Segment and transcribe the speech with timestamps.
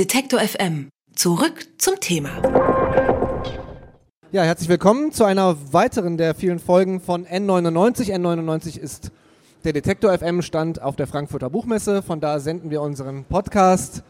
[0.00, 0.88] Detektor FM.
[1.14, 2.30] Zurück zum Thema.
[4.32, 8.10] Ja, herzlich willkommen zu einer weiteren der vielen Folgen von N99.
[8.10, 9.10] N99 ist
[9.62, 12.00] der Detektor FM Stand auf der Frankfurter Buchmesse.
[12.00, 14.02] Von da senden wir unseren Podcast.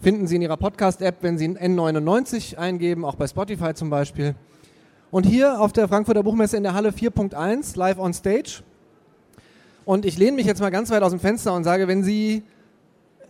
[0.00, 4.34] Finden Sie in Ihrer Podcast-App, wenn Sie N99 eingeben, auch bei Spotify zum Beispiel.
[5.12, 8.64] Und hier auf der Frankfurter Buchmesse in der Halle 4.1, live on stage.
[9.84, 12.42] Und ich lehne mich jetzt mal ganz weit aus dem Fenster und sage, wenn Sie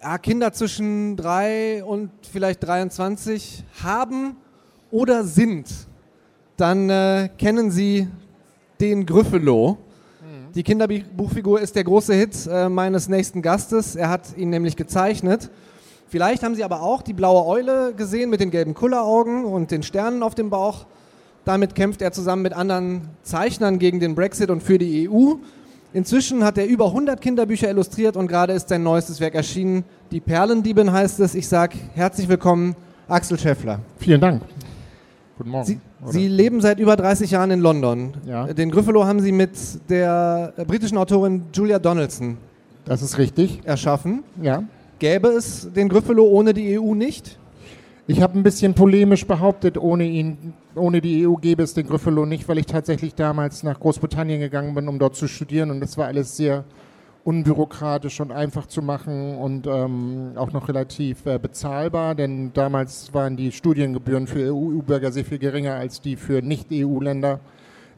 [0.01, 4.37] ja, Kinder zwischen drei und vielleicht 23 haben
[4.91, 5.69] oder sind,
[6.57, 8.09] dann äh, kennen Sie
[8.81, 9.73] den Gryffalo.
[10.21, 10.53] Mhm.
[10.55, 13.97] Die Kinderbuchfigur ist der große Hit äh, meines nächsten Gastes.
[13.97, 15.51] Er hat ihn nämlich gezeichnet.
[16.09, 19.83] Vielleicht haben Sie aber auch die blaue Eule gesehen mit den gelben Kulleraugen und den
[19.83, 20.87] Sternen auf dem Bauch.
[21.45, 25.35] Damit kämpft er zusammen mit anderen Zeichnern gegen den Brexit und für die EU.
[25.99, 29.83] Inzwischen hat er über 100 Kinderbücher illustriert und gerade ist sein neuestes Werk erschienen.
[30.13, 31.35] Die Perlendiebin heißt es.
[31.35, 32.77] Ich sage herzlich willkommen,
[33.09, 33.81] Axel Scheffler.
[33.99, 34.43] Vielen Dank.
[35.39, 35.67] Guten Morgen.
[35.67, 38.13] Sie, Sie, leben seit über 30 Jahren in London.
[38.25, 38.47] Ja.
[38.47, 39.51] Den Gryffalo haben Sie mit
[39.91, 42.37] der britischen Autorin Julia Donaldson.
[42.85, 43.63] Das ist richtig.
[43.65, 44.23] Erschaffen.
[44.41, 44.63] Ja.
[45.01, 47.41] Gäbe es den Gryffalo ohne die EU nicht?
[48.11, 52.25] Ich habe ein bisschen polemisch behauptet, ohne ihn, ohne die EU gäbe es den Gryffalo
[52.25, 55.99] nicht, weil ich tatsächlich damals nach Großbritannien gegangen bin, um dort zu studieren und das
[55.99, 56.65] war alles sehr
[57.25, 63.37] unbürokratisch und einfach zu machen und ähm, auch noch relativ äh, bezahlbar, denn damals waren
[63.37, 67.41] die Studiengebühren für EU-Bürger sehr viel geringer als die für Nicht-EU-Länder.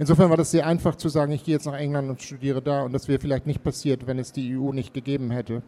[0.00, 2.82] Insofern war das sehr einfach zu sagen, ich gehe jetzt nach England und studiere da
[2.82, 5.62] und das wäre vielleicht nicht passiert, wenn es die EU nicht gegeben hätte.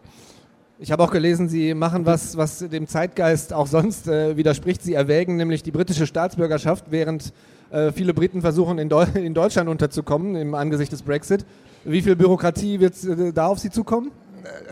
[0.83, 4.83] Ich habe auch gelesen, Sie machen was, was dem Zeitgeist auch sonst äh, widerspricht.
[4.83, 7.33] Sie erwägen nämlich die britische Staatsbürgerschaft, während
[7.71, 11.47] äh, viele Briten versuchen, in, Deu in, Deutschland unterzukommen im Angesicht des Brexit.
[11.85, 14.11] Wie viel Bürokratie wird äh, da auf Sie zukommen?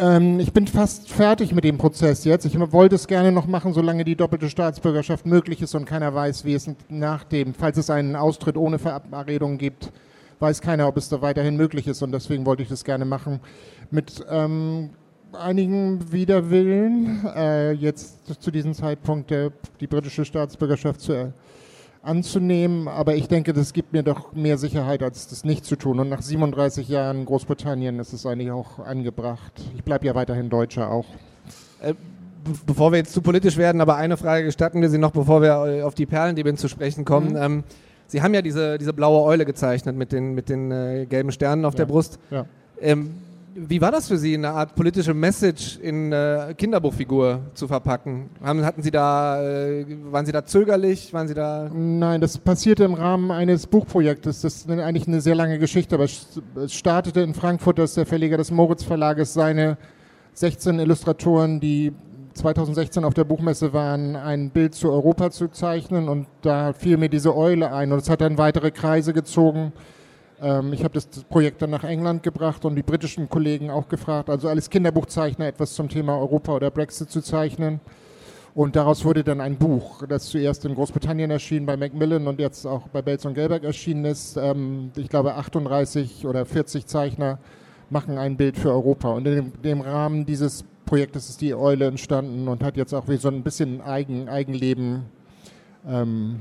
[0.00, 2.44] Ähm, ich bin fast fertig mit dem Prozess jetzt.
[2.44, 6.44] Ich wollte es gerne noch machen, solange die doppelte Staatsbürgerschaft möglich ist und keiner weiß,
[6.44, 9.92] wie es nach dem, falls es einen Austritt ohne Verabredung gibt,
[10.41, 13.38] weiß keiner, ob es da weiterhin möglich ist und deswegen wollte ich das gerne machen.
[13.92, 14.91] Mit ähm,
[15.34, 21.26] einigen Widerwillen, äh, jetzt zu diesem Zeitpunkt der, die britische Staatsbürgerschaft zu, äh,
[22.02, 22.88] anzunehmen.
[22.88, 26.00] Aber ich denke, das gibt mir doch mehr Sicherheit, als das nicht zu tun.
[26.00, 29.52] Und nach 37 Jahren Großbritannien ist es eigentlich auch angebracht.
[29.76, 31.06] Ich bleibe ja weiterhin Deutscher auch.
[31.82, 31.94] Äh,
[32.66, 35.66] bevor wir jetzt zu politisch werden, aber eine Frage gestatten wir Sie noch, bevor wir
[35.66, 37.30] äh, auf die Perlendiebin zu sprechen kommen.
[37.30, 37.36] Mhm.
[37.36, 37.64] Ähm,
[38.06, 41.64] Sie haben ja diese, diese blaue Eule gezeichnet mit den, mit den äh, gelben Sternen
[41.64, 41.78] auf ja.
[41.78, 42.18] der Brust.
[42.30, 42.47] Ja.
[42.80, 43.14] Ähm,
[43.55, 48.31] wie war das für Sie, eine Art politische Message in äh, Kinderbuchfigur zu verpacken?
[48.43, 51.12] Haben, hatten Sie da, äh, waren Sie da zögerlich?
[51.12, 51.69] Waren Sie da?
[51.72, 54.43] Nein, das passierte im Rahmen eines Buchprojektes.
[54.43, 56.28] Das ist eigentlich eine sehr lange Geschichte, aber es
[56.69, 59.77] startete in Frankfurt, dass der Verleger des Moritz Verlages seine
[60.34, 61.93] 16 Illustratoren, die
[62.34, 67.09] 2016 auf der Buchmesse waren, ein Bild zu Europa zu zeichnen und da fiel mir
[67.09, 69.72] diese Eule ein und es hat dann weitere Kreise gezogen.
[70.41, 74.31] Ähm, ich habe das Projekt dann nach England gebracht und die britischen Kollegen auch gefragt,
[74.31, 77.81] also als Kinderbuchzeichner etwas zum Thema Europa oder Brexit zu zeichnen.
[78.55, 82.67] Und daraus wurde dann ein Buch, das zuerst in Großbritannien erschien bei Macmillan und jetzt
[82.67, 84.37] auch bei Belz und Gelberg erschienen ist.
[84.37, 87.39] Ähm, ich glaube 38 oder 40 Zeichner
[87.91, 89.11] machen ein Bild für Europa.
[89.11, 93.07] Und in dem, dem Rahmen dieses Projektes ist die Eule entstanden und hat jetzt auch
[93.07, 95.05] wie so ein bisschen Eigen, Eigenleben
[95.87, 96.41] ähm,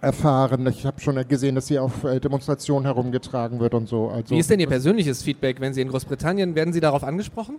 [0.00, 0.66] erfahren.
[0.66, 4.08] Ich habe schon gesehen, dass sie auf äh, Demonstrationen herumgetragen wird und so.
[4.08, 7.56] Also, Wie ist denn Ihr persönliches Feedback, wenn Sie in Großbritannien, werden Sie darauf angesprochen?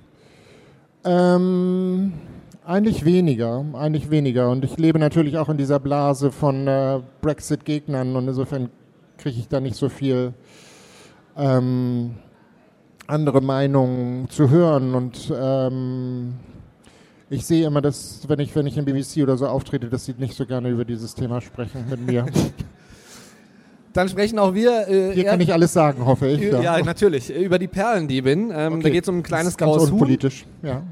[1.03, 2.13] Ähm,
[2.66, 4.50] eigentlich weniger, eigentlich weniger.
[4.50, 8.69] Und ich lebe natürlich auch in dieser Blase von äh, Brexit-Gegnern und insofern
[9.18, 10.34] kriege ich da nicht so viel
[11.38, 12.16] ähm,
[13.08, 16.34] andere Meinungen zu hören und ähm,
[17.31, 20.13] ich sehe immer, dass, wenn ich, wenn ich im BBC oder so auftrete, dass sie
[20.17, 22.25] nicht so gerne über dieses Thema sprechen mit mir.
[23.93, 24.87] Dann sprechen auch wir.
[24.87, 26.41] Äh, Hier kann ich alles sagen, hoffe ich.
[26.41, 27.33] Ja, ja natürlich.
[27.33, 28.51] Über die Perlendiebin.
[28.53, 28.83] Ähm, okay.
[28.83, 29.91] Da geht es um ein kleines das ist graues.
[29.91, 30.17] Huhn.
[30.61, 30.83] Ja.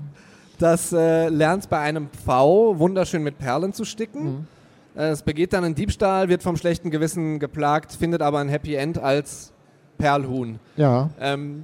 [0.58, 4.24] Das äh, lernt bei einem Pfau wunderschön mit Perlen zu sticken.
[4.24, 4.48] Mhm.
[4.96, 8.76] Äh, es begeht dann einen Diebstahl, wird vom schlechten Gewissen geplagt, findet aber ein Happy
[8.76, 9.52] End als
[9.98, 10.60] Perlhuhn.
[10.76, 11.10] Ja.
[11.20, 11.64] Ähm,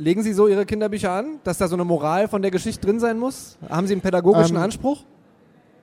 [0.00, 2.98] Legen Sie so Ihre Kinderbücher an, dass da so eine Moral von der Geschichte drin
[2.98, 3.58] sein muss?
[3.68, 5.04] Haben Sie einen pädagogischen ähm, Anspruch?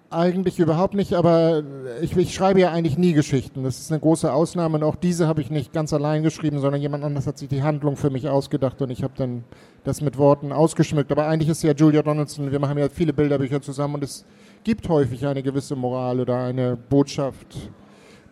[0.09, 1.61] Eigentlich überhaupt nicht, aber
[2.01, 3.63] ich, ich, schreibe ja eigentlich nie Geschichten.
[3.63, 6.81] Das ist eine große Ausnahme und auch diese habe ich nicht ganz allein geschrieben, sondern
[6.81, 9.43] jemand anderes hat sich die Handlung für mich ausgedacht und ich habe dann
[9.83, 11.11] das mit Worten ausgeschmückt.
[11.11, 14.25] Aber eigentlich ist ja Julia Donaldson, wir machen ja viele Bilderbücher zusammen und es
[14.63, 17.69] gibt häufig eine gewisse Moral oder eine Botschaft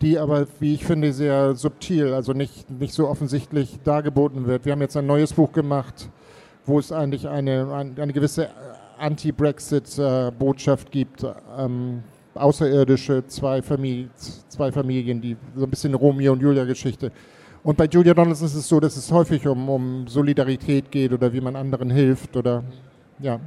[0.05, 4.63] die aber, wie ich finde, sehr subtil, also nicht, nicht so offensichtlich dargeboten wird.
[4.63, 6.09] Wir haben jetzt ein neues Buch gemacht,
[6.67, 8.49] wo es eigentlich eine, eine gewisse
[8.99, 11.25] Anti-Brexit-Botschaft gibt.
[11.57, 12.03] Ähm,
[12.35, 14.09] Außerirdische, zwei, Familie,
[14.47, 17.11] zwei Familien, die so ein bisschen Romeo und Julia-Geschichte.
[17.63, 21.33] Und bei Julia Donaldson ist es so, dass es häufig um, um Solidarität geht oder
[21.33, 22.63] wie man anderen hilft oder
[23.17, 23.39] ja.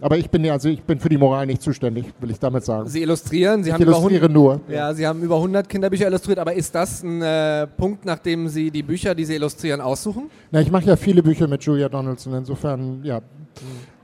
[0.00, 2.88] Aber ich bin also ich bin für die Moral nicht zuständig, will ich damit sagen.
[2.88, 4.74] Sie illustrieren, Sie ich haben illustriere über 100, nur.
[4.74, 8.70] Ja, Sie haben über 100 Kinderbücher illustriert, aber ist das ein äh, Punkt, nachdem Sie
[8.70, 10.30] die Bücher, die Sie illustrieren, aussuchen?
[10.50, 13.20] Na, ich mache ja viele Bücher mit Julia Donaldson, insofern ja.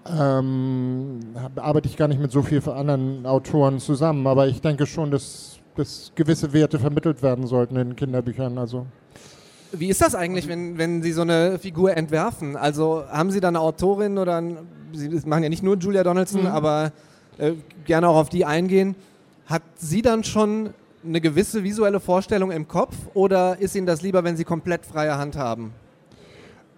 [0.08, 1.18] Ähm,
[1.56, 5.58] arbeite ich gar nicht mit so vielen anderen Autoren zusammen, aber ich denke schon, dass,
[5.74, 8.56] dass gewisse Werte vermittelt werden sollten in Kinderbüchern.
[8.58, 8.86] Also
[9.72, 12.56] Wie ist das eigentlich, wenn, wenn Sie so eine Figur entwerfen?
[12.56, 14.58] Also haben Sie da eine Autorin oder ein,
[14.92, 16.46] Sie machen ja nicht nur Julia Donaldson, Mhm.
[16.48, 16.92] aber
[17.38, 17.52] äh,
[17.84, 18.94] gerne auch auf die eingehen.
[19.46, 20.70] Hat sie dann schon
[21.04, 25.16] eine gewisse visuelle Vorstellung im Kopf oder ist Ihnen das lieber, wenn Sie komplett freie
[25.18, 25.72] Hand haben?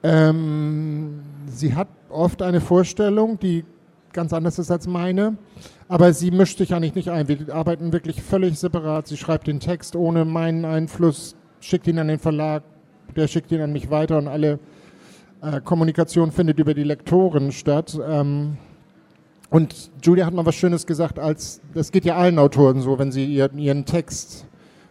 [0.02, 3.64] Ähm, sie hat oft eine Vorstellung, die
[4.12, 5.36] ganz anders ist als meine,
[5.88, 7.28] aber sie mischt sich eigentlich nicht ein.
[7.28, 9.06] Wir arbeiten wirklich völlig separat.
[9.08, 12.62] Sie schreibt den Text ohne meinen Einfluss, schickt ihn an den Verlag,
[13.16, 14.58] der schickt ihn an mich weiter und alle
[15.42, 17.98] äh, Kommunikation findet über die Lektoren statt.
[18.06, 18.56] Ähm,
[19.50, 23.12] und Julia hat mal was Schönes gesagt, als das geht ja allen Autoren so, wenn
[23.12, 24.46] sie ihren, ihren Text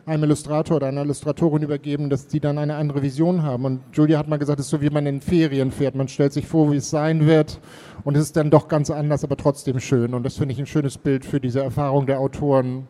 [0.08, 3.66] einem Illustrator oder einer Illustratorin übergeben, dass die dann eine andere Vision haben.
[3.66, 5.96] Und Julia hat mal gesagt, es ist so wie man in Ferien fährt.
[5.96, 7.60] Man stellt sich vor, wie es sein wird
[8.06, 10.14] und es ist dann doch ganz anders, aber trotzdem schön.
[10.14, 12.88] Und das finde ich ein schönes Bild für diese Erfahrung der Autoren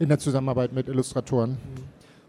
[0.00, 1.58] in der Zusammenarbeit mit Illustratoren.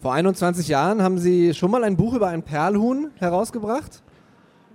[0.04, 4.04] Vor 21 Jahren haben Sie schon mal ein Buch über ein Perlhuhn herausgebracht,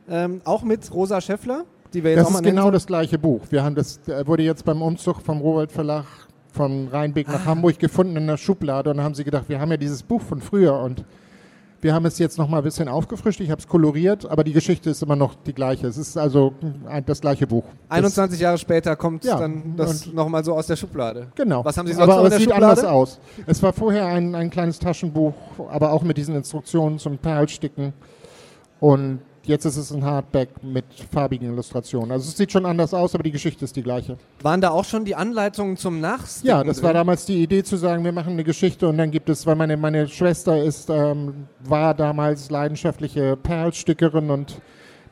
[0.09, 3.19] ähm, auch mit Rosa Schäffler, die wir jetzt Das auch mal ist genau das gleiche
[3.19, 3.43] Buch.
[3.51, 6.07] Wir haben das äh, wurde jetzt beim Umzug vom Rowold Verlag
[6.55, 9.71] von Rheinbeck nach Hamburg gefunden in der Schublade und dann haben sie gedacht, wir haben
[9.71, 11.05] ja dieses Buch von früher und
[11.81, 13.41] wir haben es jetzt noch mal ein bisschen aufgefrischt.
[13.41, 15.87] Ich habe es koloriert, aber die Geschichte ist immer noch die gleiche.
[15.87, 16.53] Es ist also
[16.87, 17.65] ein- das gleiche Buch.
[17.89, 21.29] Das, 21 Jahre später kommt Ja, dann das und- nochmal so aus der Schublade.
[21.37, 21.65] Genau.
[21.65, 22.67] Was haben Sie sonst aber noch in es der sieht Schublade?
[22.81, 23.21] anders aus.
[23.47, 25.35] Es war vorher ein, ein kleines Taschenbuch,
[25.71, 27.93] aber auch mit diesen Instruktionen zum Perlsticken.
[28.81, 32.13] Und jetzt ist es ein Hardback mit farbigen Illustrationen.
[32.13, 34.17] Also es sieht schon anders aus, aber die Geschichte ist die gleiche.
[34.43, 37.77] Waren da auch schon die Anleitungen zum Nachsticken Ja, das war damals die Idee zu
[37.77, 41.47] sagen, wir machen eine Geschichte und dann gibt es, weil meine, meine Schwester ist, ähm,
[41.65, 44.61] war damals leidenschaftliche Perlstickerin und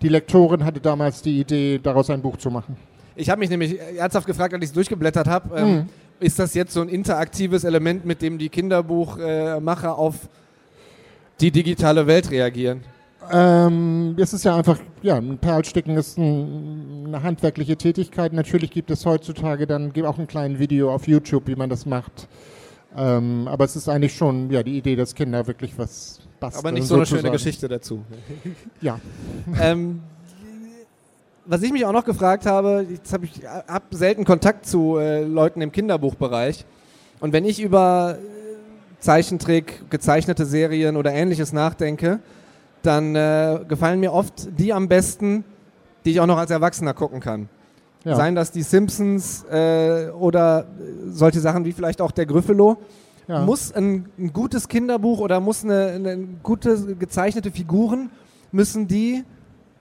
[0.03, 2.77] die Lektorin hatte damals die Idee, daraus ein Buch zu machen.
[3.15, 5.89] Ich habe mich nämlich ernsthaft gefragt, als ich es durchgeblättert habe, ähm, Mhm.
[6.21, 10.15] ist das jetzt so ein interaktives Element, mit dem die Kinderbuchmacher auf
[11.41, 12.83] die digitale Welt reagieren?
[13.31, 18.33] Ähm, es ist ja einfach, ja, ein Perlsticken ist ein, eine handwerkliche Tätigkeit.
[18.33, 22.29] Natürlich gibt es heutzutage dann auch ein kleines Video auf YouTube, wie man das macht.
[22.97, 26.61] Ähm, aber es ist eigentlich schon ja, die Idee, dass Kinder wirklich was basteln.
[26.61, 27.33] Aber nicht so eine schöne sozusagen.
[27.33, 28.05] Geschichte dazu.
[28.81, 29.01] Ja.
[29.61, 30.01] ähm,
[31.45, 35.25] was ich mich auch noch gefragt habe, jetzt habe ich hab selten Kontakt zu äh,
[35.25, 36.65] Leuten im Kinderbuchbereich.
[37.21, 42.21] Und wenn ich über äh, Zeichentrick, gezeichnete Serien oder ähnliches nachdenke,
[42.87, 45.45] dann äh, gefallen mir oft die am besten,
[46.05, 47.49] die ich auch noch als Erwachsener gucken kann.
[48.05, 48.15] ja.
[48.15, 50.67] Seien das die Simpsons äh, oder
[51.09, 52.79] solche Sachen wie vielleicht auch der Gryffalo.
[53.27, 53.45] ja.
[53.45, 58.11] Muss ein, ein gutes Kinderbuch oder muss eine, eine gute gezeichnete Figuren,
[58.53, 59.25] müssen die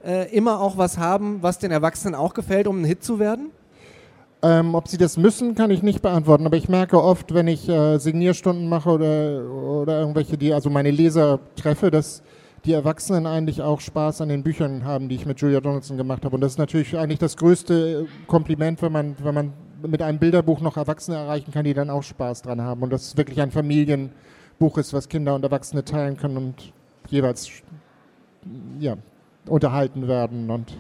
[0.04, 3.52] äh, immer auch was haben, was den Erwachsenen auch gefällt, um ein Hit zu werden?
[4.42, 6.46] Ähm, ob sie das müssen, kann ich nicht beantworten.
[6.46, 10.92] Aber ich merke oft, wenn ich äh, Signierstunden mache oder, oder irgendwelche, die, also meine
[10.92, 12.22] Leser treffe, dass
[12.66, 16.26] die Erwachsenen eigentlich auch Spaß an den Büchern haben, die ich mit Julia Donaldson gemacht
[16.26, 16.36] habe.
[16.36, 19.54] Und das ist natürlich eigentlich das größte Kompliment, wenn man, wenn man
[19.84, 22.82] mit einem Bilderbuch noch Erwachsene erreichen kann, die dann auch Spaß dran haben.
[22.82, 26.74] Und das ist wirklich ein Familienbuch ist, was Kinder und Erwachsene teilen können und
[27.10, 27.50] jeweils
[28.80, 28.98] ja,
[29.48, 30.50] unterhalten werden.
[30.50, 30.74] Und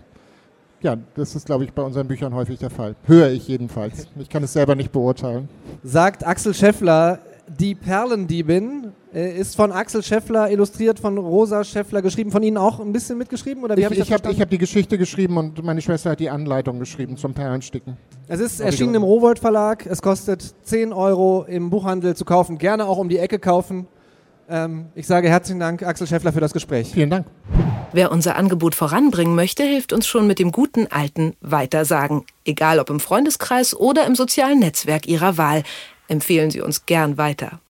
[0.81, 2.95] ja, das ist, glaube ich, bei unseren Büchern häufig der Fall.
[3.05, 4.07] Höre ich jedenfalls.
[4.17, 5.49] Ich kann es selber nicht beurteilen.
[5.83, 12.31] Sagt Axel Scheffler, die Perlendiebin äh, ist von Axel Scheffler illustriert, von Rosa Scheffler geschrieben,
[12.31, 13.63] von Ihnen auch ein bisschen mitgeschrieben?
[13.63, 16.19] Oder wie Ich, hab ich, ich habe hab die Geschichte geschrieben und meine Schwester hat
[16.19, 17.97] die Anleitung geschrieben zum Perlensticken.
[18.27, 19.03] Es ist erschienen im.
[19.03, 19.85] Rowold Verlag.
[19.85, 22.57] Es kostet 10 Euro im Buchhandel zu kaufen.
[22.57, 23.87] Gerne auch um die Ecke kaufen.
[24.49, 26.91] Ähm, ich sage herzlichen Dank, Axel Scheffler, für das Gespräch.
[26.91, 27.27] Vielen Dank.
[27.93, 32.25] Wer unser Angebot voranbringen möchte, hilft uns schon mit dem guten alten Weitersagen.
[32.43, 35.63] Egal ob im Freundeskreis oder im sozialen Netzwerk Ihrer Wahl.
[36.07, 37.61] Empfehlen Sie uns gern weiter.